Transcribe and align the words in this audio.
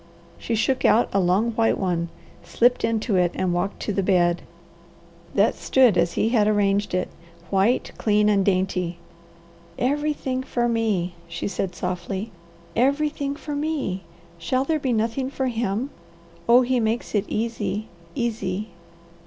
She 0.39 0.55
shook 0.55 0.83
out 0.83 1.09
a 1.13 1.19
long 1.19 1.51
white 1.51 1.77
one, 1.77 2.09
slipped 2.43 2.83
into 2.83 3.17
it, 3.17 3.29
and 3.35 3.53
walked 3.53 3.79
to 3.81 3.93
the 3.93 4.01
bed. 4.01 4.41
That 5.35 5.53
stood 5.53 5.95
as 5.95 6.13
he 6.13 6.29
had 6.29 6.47
arranged 6.47 6.95
it, 6.95 7.07
white, 7.51 7.91
clean, 7.99 8.27
and 8.27 8.43
dainty. 8.43 8.97
"Everything 9.77 10.41
for 10.41 10.67
me!" 10.67 11.13
she 11.27 11.47
said 11.47 11.75
softly. 11.75 12.31
"Everything 12.75 13.35
for 13.35 13.55
me! 13.55 14.01
Shall 14.39 14.63
there 14.65 14.79
be 14.79 14.91
nothing 14.91 15.29
for 15.29 15.45
him? 15.49 15.91
Oh 16.49 16.63
he 16.63 16.79
makes 16.79 17.13
it 17.13 17.25
easy, 17.27 17.87
easy!" 18.15 18.69